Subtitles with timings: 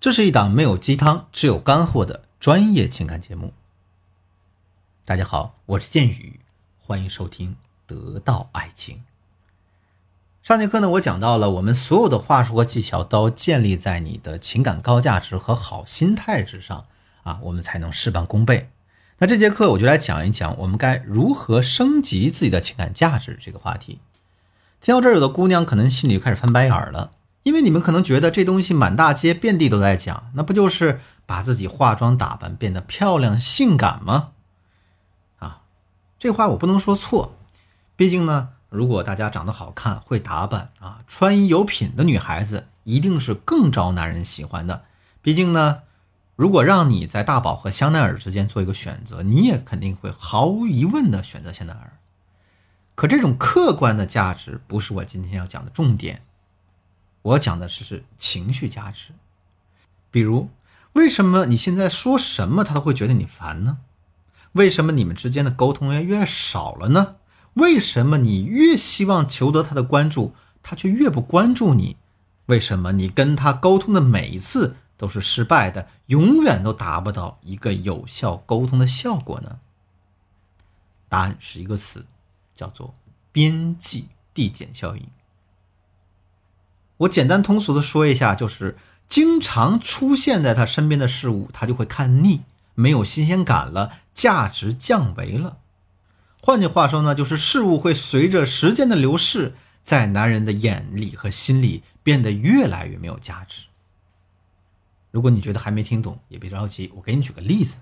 [0.00, 3.52] 这是一档没有鸡汤，只有干货的专业情感节目。
[5.04, 6.40] 大家好，我是剑宇，
[6.78, 7.50] 欢迎收听
[7.86, 8.96] 《得到爱情》。
[10.42, 16.86] 上节课呢，我讲到了我们所有的话术和技巧都建立在你的情感高价值和好心态之上
[17.22, 18.70] 啊，我们才能事半功倍。
[19.18, 23.98] 那这节课我就来讲一讲我们该如何升级自己的情感价值这个话题。
[24.80, 27.12] 听到这儿，有的姑娘可能心里就开始翻白眼了。
[27.42, 34.32] 因为你们可能觉得这东西满大街遍地都在讲，那不就是把自己化妆打扮变得漂亮性感吗？
[35.38, 35.62] 啊，
[36.18, 37.34] 这话我不能说错，
[37.96, 44.82] 毕竟呢，如果大家长得好看、会打扮啊、穿衣有品的女孩子，一定是更招男人喜欢的。
[45.22, 45.82] 毕竟呢，
[46.36, 51.92] 如果让你在大宝和香奈儿之间做一个选择，你也肯定会毫无疑问的选择香奈儿。
[52.94, 56.22] 可这种客观的价值不是我今天要讲的重点。
[57.22, 59.10] 我讲的是是情绪价值，
[60.10, 60.48] 比如
[60.94, 63.78] 为什么你现在说什么他都会觉得你烦呢？
[64.52, 67.16] 为什么你们之间的沟通越越少了呢？
[67.54, 71.96] 为什么你越希望求得他的关注，他却越不关注你？
[72.46, 79.60] 为什么你跟他沟通的每一次都是失败的，永远都达不到一个有效沟通的效果呢？
[81.08, 82.04] 答案是一个词，
[82.56, 82.94] 叫做
[83.30, 85.06] 边际递减效应。
[87.00, 88.76] 我简单通俗的说一下，就是
[89.08, 92.42] 经常出现在他身边的事物，他就会看腻，
[92.74, 95.56] 没有新鲜感了，价值降维了。
[96.42, 103.62] 换句话说呢，就是事物会随着时间的流逝，在男人的眼里和心里变得越来越没有价值。
[105.10, 107.78] 如果你觉得还没听懂，也别着急，我给你举个例子。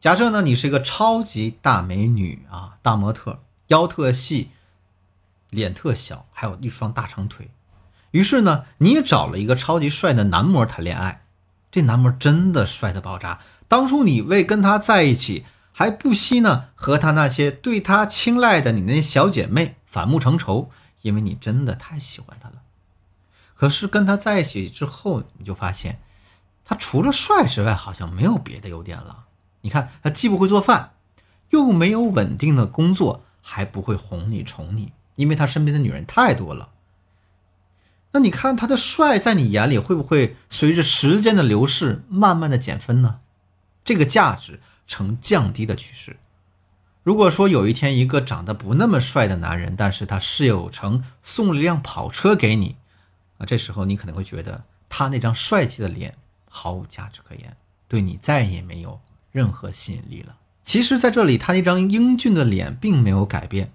[0.00, 4.48] 假设呢，你是一个超级大美女啊，大模特，腰特细，
[5.50, 7.50] 脸特小，还有一双大长腿。
[8.16, 11.26] 于是呢，你也找了一个超级帅的男模谈恋爱，
[11.70, 13.40] 这男模真的帅的爆炸。
[13.68, 20.70] 当初你为跟他在一起，还不惜呢和他那些对他青睐的你那小姐妹反目成仇，
[21.02, 22.54] 因为你真的太喜欢他了。
[23.54, 26.00] 可是跟他在一起之后，你就发现，
[26.64, 29.26] 他除了帅之外，好像没有别的优点了。
[29.60, 30.92] 你看，他既不会做饭，
[31.50, 36.70] 又没有稳定的工作，还不会哄你宠你，因为他身边的女人太多了。
[38.16, 43.20] 那你看他的帅，在你眼里会不会随着时间的流逝，慢慢的减分呢？
[43.84, 46.16] 这个价值呈降低的趋势。
[47.02, 52.76] 如果说有一天一个长得不那么帅的男人，但是他事业有成，送了一辆跑车给你，
[53.36, 56.14] 啊，这时候你可能会觉得他那张帅气的脸
[56.48, 57.54] 毫无价值可言，
[57.86, 58.98] 对你再也没有
[59.30, 60.34] 任何吸引力了。
[60.62, 63.74] 其实，在这里，他那张英俊的脸并没有改变，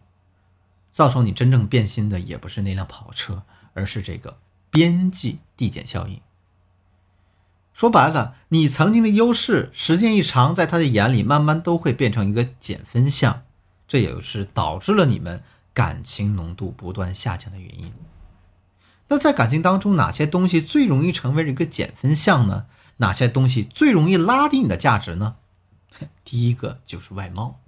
[0.91, 3.44] 造成你真正变心的也不是那辆跑车。
[3.74, 4.38] 而是这个
[4.70, 6.20] 边际递减效应。
[7.74, 13.44] 说白了，你曾经的优势，时间一长，在他的眼里，慢慢都会变成一个减分项，
[13.88, 15.42] 这也是导致了你们
[15.74, 17.92] 感情浓度不断下降的原因。
[19.08, 22.66] 那在感情当中，哪些东西最容易成为一个减分项呢？
[22.98, 25.38] 哪些东西最容易拉低你的价值呢？
[26.24, 27.60] 第一个就是外貌。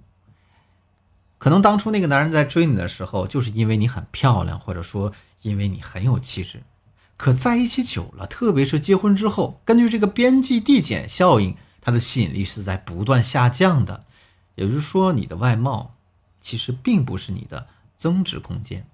[1.38, 5.12] 可能当初那个男人在追你的时候，就是因为你很漂亮，或者说。
[5.44, 6.62] 因为你很有气质，
[7.18, 14.04] 可在一起久了，特别是结婚之后，根据这个边际递减效应，它的吸引力是在不断下降的。
[14.54, 15.92] 也就是说，你的外貌
[16.40, 17.66] 其实并不是你的
[17.98, 18.86] 增值空间。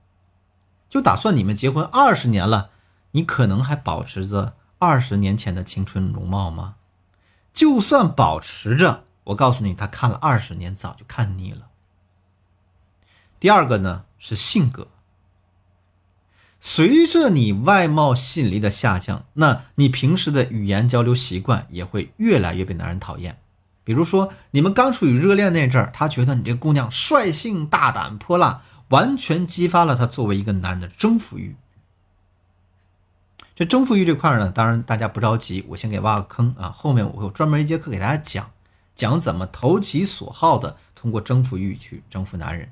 [0.89, 2.71] 就打算你们结婚二十年了，
[3.13, 6.75] 你可能还保持着二十年前的青春容貌吗？
[7.53, 11.69] 就算保持着，我告诉你，他看了二十年，早就看腻了。
[13.39, 14.89] 第二个呢是性格。
[16.61, 23.39] 随着你外貌吸引力的下降，那你平时的语言交流习惯也会越来越被男人讨厌。
[23.83, 31.57] 比如说，你们刚处于热恋那阵儿，他觉得你这姑娘率性、大胆、泼辣，完全激发了他作为一个男人的征服欲。
[33.57, 38.51] 这征服欲这块呢，当然大家不着急，我先给挖个坑啊，后面我会专门一节课给大家讲，
[38.95, 42.71] 讲怎么投其所好的通过征服欲去征服男人。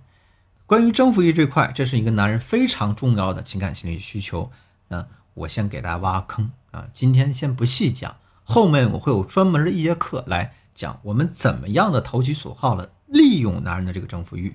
[0.69, 4.51] 关于征服欲这块，这是一个男人非常重要的情感心理需求。
[4.89, 14.55] 那我先给大家挖坑啊，今天先不细讲，后面我会有专门的一节课来讲我们怎么样的投其所好的利用男人的这个征服欲。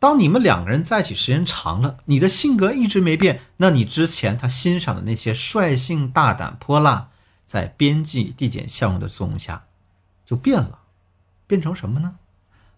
[0.00, 7.10] 当你们两个人在一起时间长了，你的性格一直没变，那你之前他欣赏的那些率性、大胆、泼辣，
[7.44, 9.66] 在边际递减效应的作用下，
[10.26, 10.80] 就变了，
[11.46, 12.16] 变成什么呢？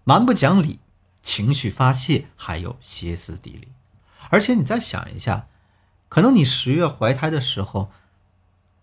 [0.05, 0.79] 蛮不讲理。
[1.27, 3.67] 情绪发泄，还有歇斯底里，
[4.31, 5.49] 而且你再想一下，
[6.09, 7.91] 可能你十月怀胎的时候，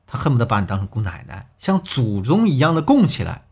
[0.05, 3.45] 他恨不得把你当成姑奶奶，像祖宗一样的供起来。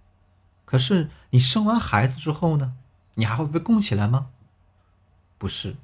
[0.65, 2.73] 可是你生完孩子之后呢？
[3.13, 4.27] 你还会被供起来吗？
[5.38, 5.77] 不是，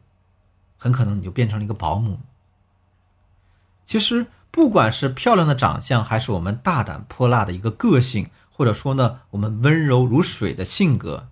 [0.78, 2.20] 很可能你就变成了一个保姆。
[3.86, 11.30] 其实，不管是漂亮的长相，还是我们大胆泼辣的一个个性，或者说呢，我们温柔如水的性格，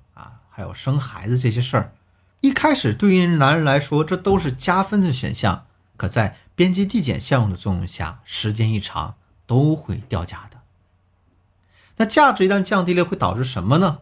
[0.56, 1.92] 还有生孩子这些事儿，
[2.40, 5.66] 一开始对于男人来说，这都是加分的选项。
[5.98, 9.16] 可在边际递减效应的作用下，时间一长
[9.46, 10.62] 都会掉价的。
[11.98, 14.00] 那价值一旦降低了，会导致什么呢？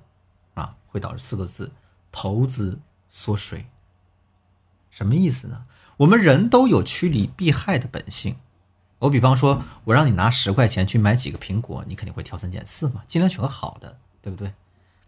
[0.53, 1.71] 啊，会导致四个字：
[2.11, 2.79] 投资
[3.09, 3.65] 缩水。
[4.91, 5.65] 什么意思呢？
[5.97, 8.37] 我们人都有趋利避害的本性。
[8.99, 14.53] 我比方说，我让你拿十块钱去买几个苹果，你肯定会挑三拣四嘛，尽量选个好的，对不对？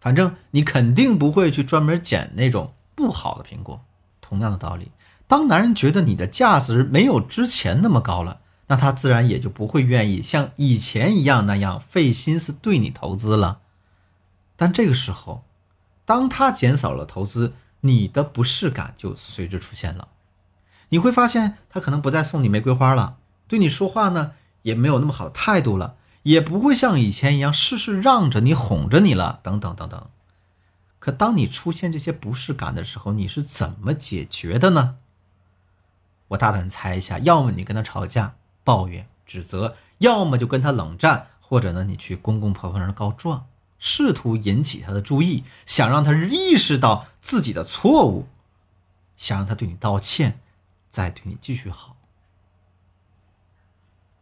[0.00, 3.84] 反正你肯定不会去专门捡那种不好的苹果。
[4.20, 4.90] 同样的道理，
[5.28, 13.60] 当男人觉得你的价值没有之前那么高了，那他自然也就不会愿意像以前一样那样费心思对你投资了。
[14.56, 15.44] 但这个时候，
[16.04, 17.52] 当他减少了投资，
[17.82, 20.08] 你的不适感就随之出现了。
[20.88, 23.18] 你会发现，他可能不再送你玫瑰花了。
[23.46, 24.32] 对你说话呢，
[24.62, 25.94] 也没有那么好的态度了，
[26.26, 30.10] 也不会像以前一样事事让着你、哄着你了，等等等等。
[30.98, 34.96] 可当你出现这些不适感的时候，你是怎么解决的呢？
[36.26, 38.34] 我大胆猜一下，要么你跟他吵架、
[38.64, 43.46] 抱怨、指责，要么就跟他冷战，或者呢，你去公公婆婆那儿告状，
[43.78, 48.26] 试图引起他的注意，想让他意识到自己的错误，
[49.16, 50.40] 想让他对你道歉，
[50.90, 51.94] 再对你继续好。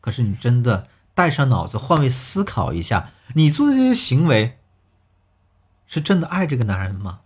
[0.03, 4.58] 可是你真的带上脑子换位思考一下，你做的这些行为，
[5.87, 7.20] 是真的爱这个男人吗？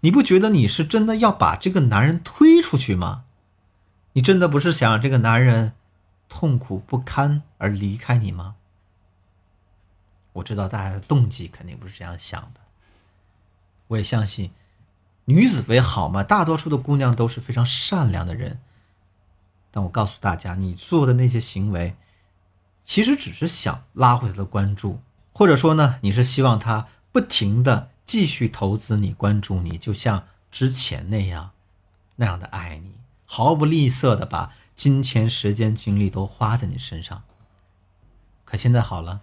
[0.00, 3.24] 你不觉得你是真的要把这个男人推出去吗？
[4.12, 5.72] 你真的不是想让这个男人
[6.28, 8.56] 痛苦不堪而离开你吗？
[10.34, 12.60] 我知道大家的动机肯定不是这样想的。
[13.88, 14.50] 我也相信，
[15.26, 18.60] 女子为好嘛，大多数的姑娘都是非常善良的人。
[19.70, 21.96] 但我告诉大家，你做的那些行为，
[22.84, 25.00] 其实只是想拉回他的关注，
[25.32, 31.50] 或者说呢，你是希望他不停的继续投资你、关注你，就像之前那样，
[32.16, 32.92] 那样的爱你，
[33.24, 37.22] 毫不吝啬的把金钱、时间、精力都花在你身上。
[38.44, 39.20] 可现在好了，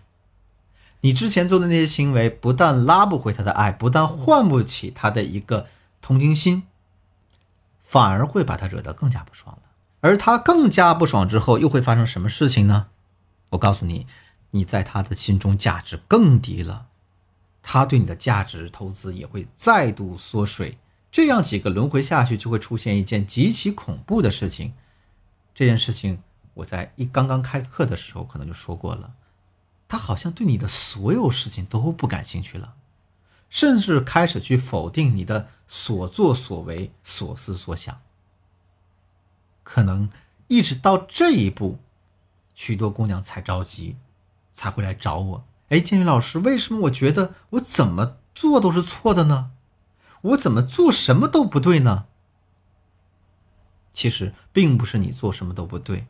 [1.01, 5.67] 你之前做的那些行为，不但拉不回他的爱，不但唤不起他的一个
[6.01, 6.63] 同情心，
[7.83, 9.61] 反而会把他惹得更加不爽了。
[10.01, 12.87] 而他更加不爽之后，又会发生什么事情呢？
[13.49, 14.07] 我告诉你，
[14.51, 16.87] 你在他的心中价值更低了，
[17.61, 20.77] 他对你的价值投资也会再度缩水。
[21.11, 24.73] 这样几个轮回下去，就会出现一件极其恐怖的事情。
[25.55, 26.21] 这件事情
[26.53, 29.13] 我在一刚刚开课的时候可能就说过了，
[29.87, 32.75] 他好像对你的所有事情都不感兴趣了，
[33.49, 37.99] 甚至开始去否定你的所作所为、所思所想。
[39.63, 40.09] 可能
[40.47, 41.79] 一直到这一步，
[42.59, 43.95] 许多姑娘才着急，
[44.51, 45.45] 才会来找我。
[45.69, 49.51] 哎，建宇老师，为什么我觉得我怎么做都是错的呢？
[50.19, 52.07] 我怎么做什么都不对呢？
[53.93, 56.07] 其实并不是你做什么都不对，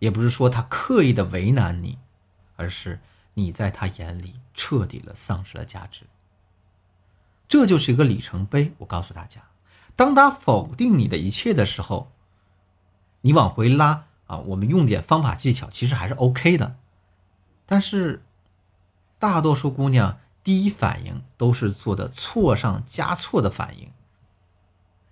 [0.00, 2.00] 也不是说他刻意的为难你，
[2.56, 2.98] 而是
[3.34, 6.02] 你在他眼里彻底的丧失了价值。
[7.48, 8.72] 这就是一个里程碑。
[8.78, 9.42] 我告诉大家，
[9.94, 12.10] 当他否定你的一切的时候。
[13.22, 16.76] 你往回拉啊，我们用点方法技巧，其实还是 OK 的。
[17.66, 18.22] 但是，
[19.18, 23.90] 大多数姑娘第一反应都是做的错上加错的反应。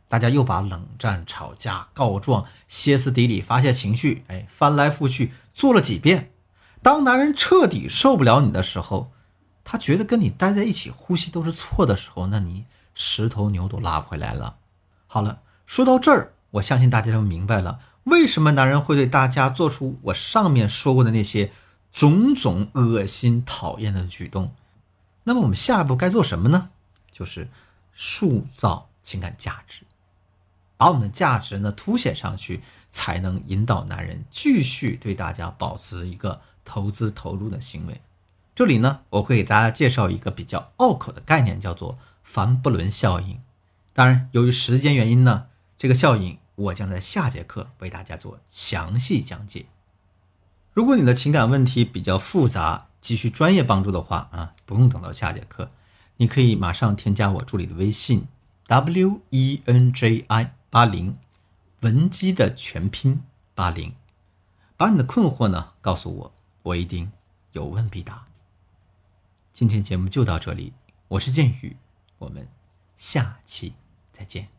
[0.09, 6.31] 大家又把冷战、吵架、告状、歇斯底里发泄情绪，哎，翻来覆去做了几遍。
[6.81, 9.11] 当男人彻底受不了你的时候，
[9.65, 14.57] 他觉得跟你待在一起呼吸都是错的时候，那你十头牛都拉不回来了。
[15.09, 17.81] 好了，说到这儿，我相信大家都明白了。
[18.09, 21.53] 为什么男人会对大家做出我上面说过的那些
[21.93, 24.55] 种种恶心讨厌的举动？
[25.25, 26.71] 那么我们下一步该做什么呢？
[27.13, 27.49] 就是
[27.95, 29.83] 塑造情感价值，
[30.77, 38.01] 把我们的价值呢凸显上去，才能引导男人继续对大家保持一个投资投入的行为。
[38.55, 43.41] 这里呢，我会给大家介绍一个比较拗口的概念，叫做凡布伦效应。
[43.93, 45.47] 当然，由于时间原因呢，
[45.77, 46.39] 这个效应。
[46.59, 49.67] 我将在下节课为大家做详细讲解。
[50.73, 55.71] 如果你的情感问题比较复杂，急需专业帮助的话啊，不用等到下节课，
[56.17, 58.27] 你可以马上添加我助理的微信
[58.67, 61.17] w e n j i 八零，
[61.81, 63.23] 文姬的全拼
[63.55, 63.95] 八零，
[64.77, 67.13] 把你的困惑呢告诉我，我一定
[67.53, 68.27] 有问必答。
[69.53, 70.73] 今天节目就到这里，
[71.07, 71.77] 我是剑宇，
[72.19, 72.49] 我们
[72.97, 73.75] 下期
[74.13, 74.58] 再见。